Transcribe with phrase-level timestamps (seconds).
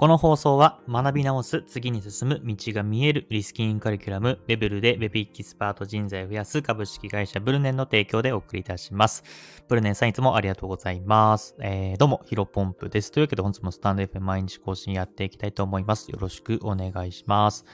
[0.00, 9.22] この放送は学び直す、次に進む、道が見える、リスキングカリキュラム、ベブルで Web キスパート人材を増やす株式会社ブルネンの提供でお送りいたします。
[9.68, 11.54] ブルネンさんいつもありがとうございます。
[11.60, 13.12] えー、どうも、ヒロポンプです。
[13.12, 16.10] というわけで本日もスタンド FM 毎日更新やっていきたいと思います。
[16.10, 17.66] よろしくお願いします。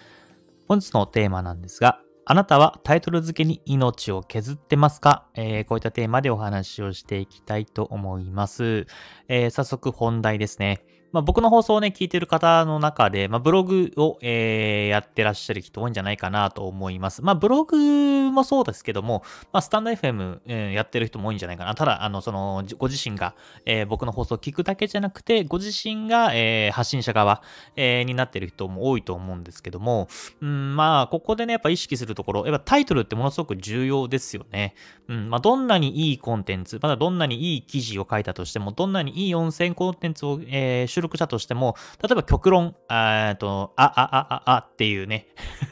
[0.67, 8.89] 本日のテーマなんですが、あなたはタイトル付けに命を削ってますか、えー、こういったテーマでお話をしていきたいと思います。
[9.29, 10.86] えー、早速本題ですね。
[11.17, 17.23] まあ、僕の放送をね、聞いてる方の中で、まあ、ブログを、えー、やってらっしゃる人多いんじゃないかなと思います。
[17.23, 21.75] まあ、ブログもそうですけども、まあ、スタンド FM、えー、やってる人も多いんじゃないかな。
[21.75, 23.35] ただ、あの、その、ご自身が、
[23.65, 27.41] えー、僕の放送を聞くだけじゃなくて、ご自身が、えー、発信者側、
[27.77, 30.09] えー、になってる人も多いと思うんですけども、
[30.43, 34.75] うん、まあ、ここでね、やっぱ意識するところ、やっぱタイトルってものすごく重要ですよね。
[35.09, 45.27] うん、まあ、どんなにいいコンテンツ、まだどんなにいい記事を書いたとしても、どんなにいい音声コンテンツを、えー、収録したとしても、例えば極論、えっと、あ、あ、あ、あ、あっていうね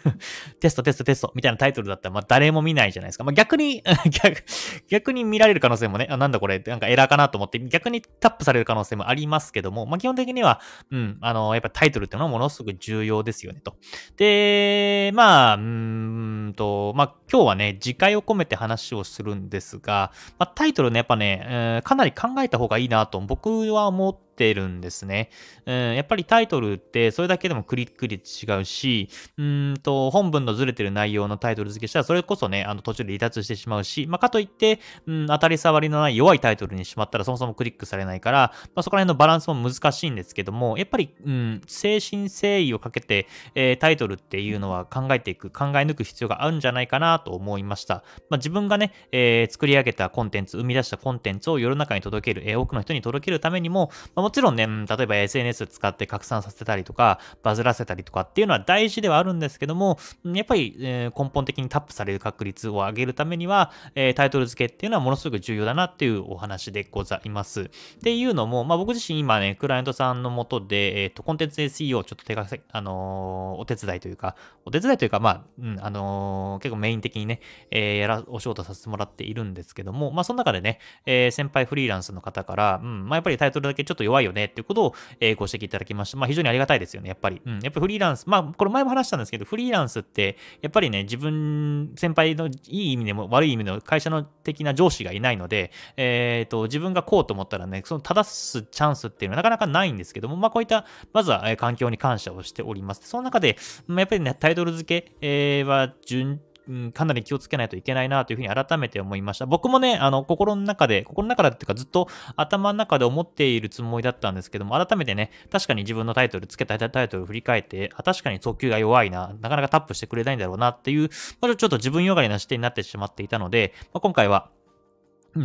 [0.60, 3.24] テストテストテストみたいなタイトルだったら、まあ誰も見ないじゃないですか。
[3.24, 3.82] まあ逆に
[4.22, 4.44] 逆、
[4.88, 13.76] 逆に見られる可能性もね、あ、なんだこれ、なんかエラーかなと思って、逆にタップされる可能性もありますけども、まあ基本的には、うん、あの、やっぱタイトルっていうのはものすごく重要ですよね、と。
[14.16, 25.30] で、まあ、うんと、まあ今日はね、次回を込めて話をするんですが、まあタイトルね、やっぱね、えー、かなり考えた方がいいなと僕は思ってってるんですね。
[25.64, 48.04] うん、やっぱりタイトルってそれだけでもクリック率違うし、うんと、本文のずれてる内容のタイトル付けしたらそれこそね、あの途中で離脱してしまうし、まあ、かといって、うん、当たり障りのない弱いタイトルにしまったらそもそもクリックされないから、まあ、そこら辺のバランスも難しいんですけども、やっぱり、うん、精神誠意をかけて、えー、タイトルっていうのは考えていく、考え抜く必要があるんじゃないかなと思いました。
[48.30, 67.60] まあ、自分がね、えー、作り上げたコンテンツ、生み出したコンテンツを世の中に届ける、えー、多くの人に届けるためにも、まあ、もちろんね、例えば SNS 使って拡散させたりとか、バズらせたりとかっていうのは大事ではあるんですけども、やっぱり、え、根本的にタップされる確率を上げるためには、え、タイトル付けっていうのはものすごく重要だなっていうお話でございます。
[67.64, 67.68] っ
[68.02, 86.16] ていうのも、まあ、僕自身今ね、クライアントさんのもとで、えっ、ー、と、コンテンツ SEO をちょっと手がせ、あのお手伝いというか、お手伝いというか、まあ、うん、あの結構メイン的にね、えやら、お仕事させてもらっているんですけども、まあ、その中でね、え先輩フリーランスの方から、うん、まあ、やっぱりタイトルだけちょっと弱いよねっていうことを、え、ご指摘いただきました。
[86.16, 87.40] まあ、非常にありがたいですよね、やっぱり。
[87.44, 87.60] うん。
[87.60, 103.08] やっぱフリーランス、まあ、これ前も話したんですけど、フリーランスって、やっぱりね、自分、先輩のいい意味でも悪い意味の会社の的な上司がいないので、えっ、ー、と、自分がこうと思ったらね、その正すチャンスっていうのはなかなかないんですけども、まあ、こういった、まずは、環境に感謝をしております。
[103.08, 109.46] その中で、ま、やっぱりね、タイトル付け、は順うん、かなり気をつけないといけないなというふうに改めて思いました。
[109.46, 121.10] 僕もね、あの、心の中で、心の中でっていうかずっと頭の中で思っているつもりだったんですけども、改めてね、確かに自分のタイトル、付けたタイトルを振り返って、あ、確かに訴求が弱いな、なかなかタップしてくれないんだろうなっていう、
[121.40, 124.50] まあ、ちょっと自分よがりな視点になってしまっていたので、まあ、今回は、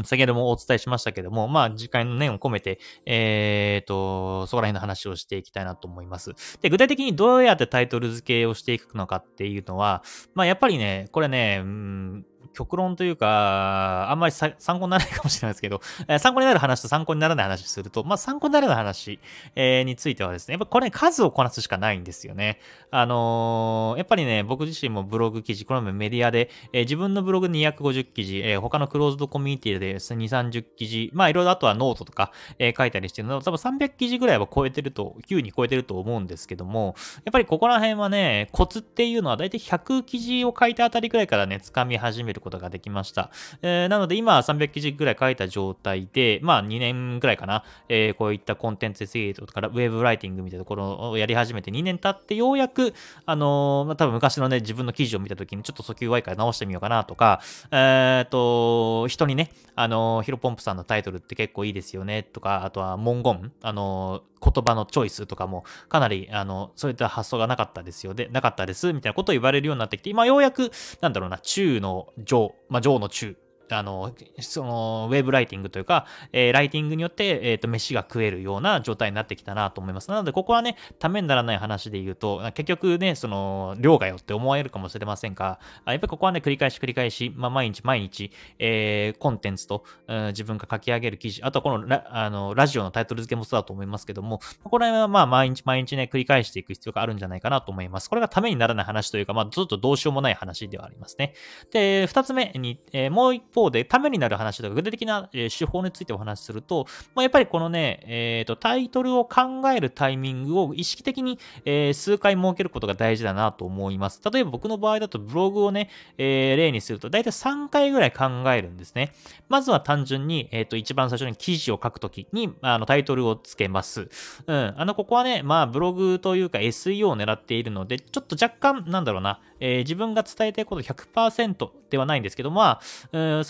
[0.04, 6.34] 先ほどもお伝えしましたけども、まあ、次回の念を込めて、えっ、ー、と、そこら辺の話をしていきたいなと思います。
[6.62, 19.20] で、具体的にどうやってタイトル付けをしていくのかっていうのは、まあ、やっぱりね、これね、うん、極論というか、あんまり参考にならないかもしれないですけど、えー、参考になる話と参考にならない話すると、まあ、参考にならない話、
[19.56, 22.60] えー、についてはですね、やっぱこれ、数をこなすしかないんですよね。
[22.92, 36.96] あのー、やっぱりね、僕自身もブログ記事、これもメディアで、えー、自分のブログ250記事、えー、他のクローズドコミュニティで2、30記事、まあいろいろあとはノートとか、えー、書いたりしてるの、多分300記事ぐらいは超えてると、9に超えてると思うんですけども、
[37.26, 43.32] やっぱりここら辺はね、コツっていうのはだいたい100記事を書いたあたりぐらいからね、掴み始めることができました。
[43.62, 52.94] えー、なので今300記事ぐらい書いた状態で、まあ2年ぐらいかな、えー、こういったコンテンツ SEO とかウェブライティングみたいなところをやり始めて2年経ってようやく、
[53.26, 57.42] あのー、まあ、多分昔のね、自分の記事を見た時にちょっと訴求弱いから直してみようかなとか、
[57.72, 68.14] えっ、と、人にね、あのヒロポンプさんのタイトルって結構いいですよねとか、あとは文言、あの言葉のチョイスとかもかなり、あの、そういった発想がなかったですよ。
[68.14, 70.72] で、なかったです、みたいなことを言われるようになってきて、今ようやく、
[71.02, 73.36] なんだろうな、中の上、まあ、上の中。
[73.76, 80.10] あの、その、ウェブライティングというか、えー、ライティングによって、えっ、ー、と、飯が食えるような状態になってきたなと思います。
[80.10, 98.10] なので、ここはね、ためにならない話で言うと、結局ね、その、量がよって思われるかもしれませんが、やっぱりここはね、繰り返し繰り返し、まあ、毎日毎日、えー、コンテンツと、うん、自分が書き上げる記事、あとはこのラ、あの、ラジオのタイトル付けもそうだと思いますけども、これはまあ、毎日毎日ね、繰り返していく必要があるんじゃないかなと思います。
[98.10, 101.34] これがためにならない話というか、まあ、ちょっとどうしようもない話ではありますね。
[101.72, 106.86] で、二つ目に、えー、もう一方で、ためになる話とか、具体的な、え手法についてお話しすると、
[107.16, 114.22] まあ、やっぱりこのね、えっ、ー、と、タイトルを考えるタイミングを意識的に、えー、数回設けることが大事だなと思います。
[114.32, 119.14] 例えば僕の場合だとブログをね、えー、例にすると、だいたい3回ぐらい考えるんですね。
[119.50, 124.10] まずは単純に、えっ、と、一番最初に記事を書くときに、あの、タイトルをつけます。
[124.48, 124.74] うん。
[124.78, 132.82] あの、ここはね、まあ、ブログというか SEO を狙っているので、ちょっと若干、なんだろうな、えー、自分が伝えたいこと100%ではないんですけど、まあ、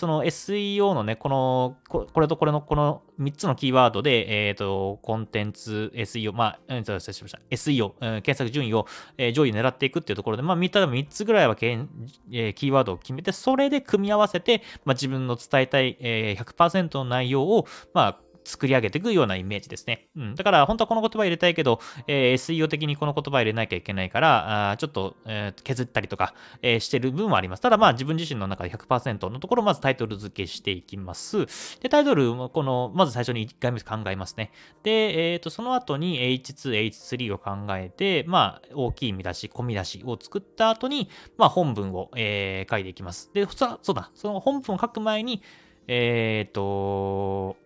[0.00, 7.38] その SEO のね、この、これとこれのこの3つのキーワードで、えっ、ー、と、コンテンツ SEO、まあ、失礼しました。
[7.50, 7.90] SEO、
[8.22, 8.86] 検索順位を、
[9.18, 11.90] え、上位狙っていくっていうところで、まあ、3, 3つぐらいはけん、
[12.32, 20.08] え、キーワードを決めて、それで組み合わせて、まあ、自分の伝えたい、えー、100%の内容を、まあ、作り上げていくようなイメージですね。
[20.16, 20.34] うん。
[20.34, 27.60] だから、本当はこの言葉入れたいけど、えー、SEO 的にこの言葉入れなきゃいけないから、あちょっと、えー、削ったりとか、えー、してる部分はあります。
[27.60, 31.46] ただ、まあ、自分自身の中で100%のところ、まずタイトル付けしていきます。
[31.80, 34.52] で、タイトル、この、まず最初に1回目考えますね。
[34.82, 43.30] で、えっ、ー、と、その後に H2、H3 を考えて、まあ、大きい見出し、小見出しを作った後に、まあ、本文を、えー、書いていきます。
[43.32, 45.42] で、そうだ、その本文を書く前に、
[45.86, 47.56] えっ、ー、と、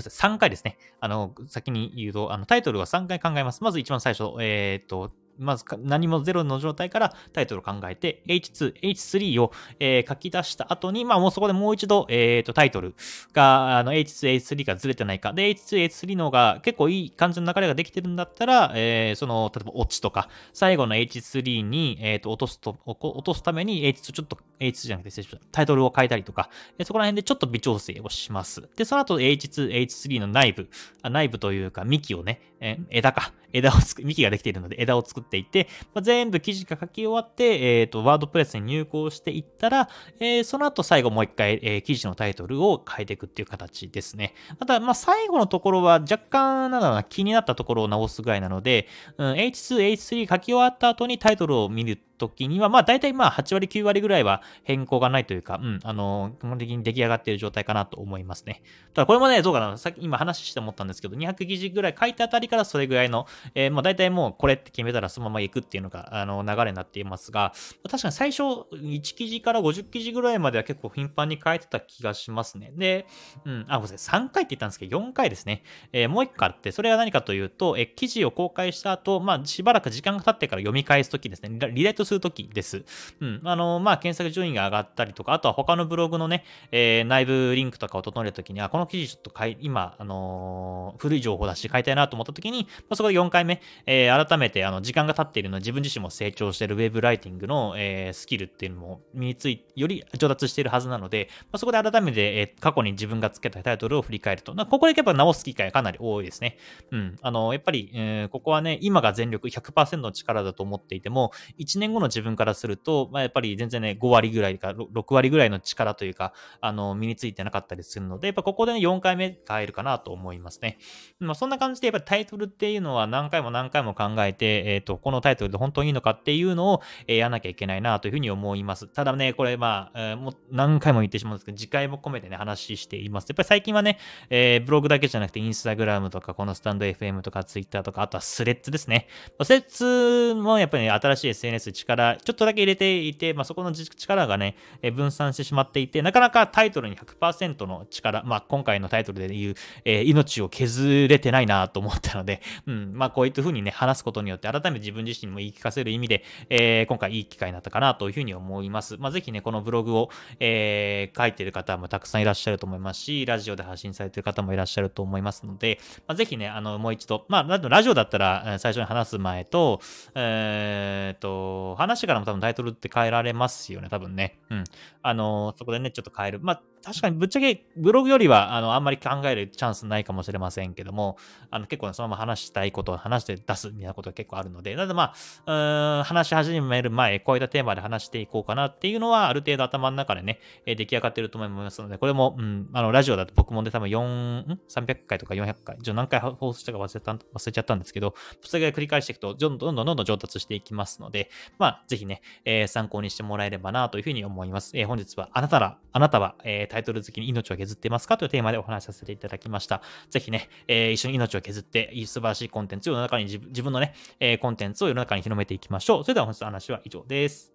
[0.00, 0.78] 3回ですね。
[1.00, 3.62] あの、先に言うと、あの、タイトルは3回考えます。
[3.62, 12.94] まず一番最初、えっ、と、まず何もゼロの状態からタイトルを考えて、H2、H3 を、えー、書き出した後に、まあもうそこでもう一度、えっ、ー、と、タイトル
[13.32, 15.32] が、あの、H2、H3 がずれてないか。
[15.32, 26.50] で、H2、H3 の方が結構いい感じの流れができてるんだったら、えー、その、例えば、オチとか、最後の H3 に、えっ、ー、と、落とすと、落とすために H2 ちょっと、H2 じゃなくて、タイトルを変えたりとか、
[26.84, 28.68] そこら辺でちょっと微調整をします。
[28.76, 30.68] で、その後 H2、H3 の内部、
[31.02, 39.88] 内部というか、幹をね、え枝か、枝をつく、幹ができているので枝を作っていて、まあ、全部記事が書き終わって、えっ、ー、と、ワードプレスに入稿していったら、
[40.20, 44.34] えー、その後最後もう一回、えー、記事のタイトルを変えていくっていう形ですね。
[44.58, 58.62] また、まあ、最後のところは若干、なんだろうな、気になったところを直すぐらいなので、うん、H2、H3 書き終わった後にタイトルを見る時には、まあ大体まあ8割9割ぐらいは変更がないというか、うん、あの、基本的に出来上がっている状態かなと思いますね。
[58.94, 67.52] ただこれもね、どうかな、さっき今話して思ったんですけど、200記事ぐらい書いたあたりからそれぐらいの、えー、まあ大体もうこれって決めたらそのまま行くっていうのが、あの、流れになっていますが、
[67.88, 72.72] 確かに最初1記事から50記事ぐらいまでは結構頻繁に書いてた気がしますね。
[72.76, 73.06] で、
[73.44, 75.62] うん、あ、ごめんなさい、3回って言ったんですけど、4回ですね。
[75.92, 82.84] えー、もう1個あって、それは何かというと、えー、記事を公開した後、まあしばらく時間が経ってから読み返すときですね、リライトするときです。
[83.20, 83.40] うん。
[83.44, 106.58] あの、まあ、検索順位が上がったりとか、あとは他のブログのね、えー、内部リンクとかを整えるときに、あ、この記事ちょっと買い、今、あのー、古い情報だし、買いたいなと思ったときに、まあ、そこで4回目、えー、改めて、あの、時間が経っているので、自分自身も成長しているウェブライティングの、えー、スキルっていうのも身につい、より上達しているはずなので、まあ、そこで改めて、えー、過去に自分がつけたタイトルを振り返ると、ここでやっぱ直す機会がかなり多いですね。
[106.90, 107.16] うん。
[107.22, 120.78] あの、やっぱり、えー、ここはね、今が全力100%の力だと思っていても、1年後のの自分からすると、まあ、やっぱり全然ね、5割ぐらいか、6割ぐらいの力というか、あの、身についてなかったりするので、やっぱここでね、4回目変えるかなと思いますね。
[121.20, 128.88] まあ、そんな感じで、やっぱりタイトルっていうのは何回も何回も考えて、えっ、ー、と、このタイトルで本当にいいのかっていうのを、えー、やらなきゃいけないなというふうに思います。
[128.88, 133.28] ただね、これまあ、えー、もう何回も言ってしまうんですけど、次回も込めてね、話しています。
[133.28, 133.98] やっぱり最近はね、
[134.30, 139.06] えー、ブログだけじゃなくて、インスタグラムとか、このスタンド FM とか、ツイッターとか、あとはスレッズですね。
[139.42, 158.96] スレッズもやっぱり、ね、新しい SNS 力、ちょっとだけ入れていて、まあ、そこの力がね、え分散してしまっていて、なかなかタイトルに100%の力、まあ今回のタイトルで言う、え命を削れてないなと思ったので、 うん、まあこういった風にね、話すことによって改めて自分自身にも言い聞かせる意味で、えー、今回いい機会になったかなというふうに思います。
[158.98, 160.10] まあぜひね、このブログを、
[160.40, 169.80] えー、書いてる方もたくさんいらっしゃると思いますし、ラジオで発信されてる方もいらっしゃると思いますので、まあ、ぜひね、あの、もう一度、まあ、ラジオだったら最初に話す前と、
[170.14, 174.38] えー、と、話からも多分タイトルって変えられますよね、多分ね。
[174.50, 174.64] うん。
[175.02, 176.40] あの、そこでね、ちょっと変える。
[176.40, 181.16] まあ、確かにぶっちゃけブログよりは、あの、あんまり考えるチャンスないかもしれませんけども、
[181.50, 185.14] あの、結構、ね、そのまま話したいことを話して出すみたいなことが結構あるので、なのでま
[185.46, 204.76] あ、うん、話し始める前、こういったテーマで話していこうかなっていうのは、ある程度頭の中でね、え出来上がってると思いますので、これも、うん、あの、ラジオだと僕もで多分4、ん ?300 回とか400回、じゃ何回放送したか忘れた、忘れちゃったんですけど、それぐらい繰り返していくと、どんどんどんどんどん上達していきますので、まあ、ぜひね、えー、参考にしてもらえればなというふうに思います。
[204.76, 209.82] えー、本日は、あなたら、あなたは、えー、タイトル好きに命を削ってますかというテーマでお話しさせていただきました。
[210.10, 216.04] ぜひね、えー、一緒に命を削って、素晴らしいコンテンツを世の中に自分のね、えー、コンテンツを世の中に広めていきましょう。
[216.04, 217.52] それでは本日の話は以上です。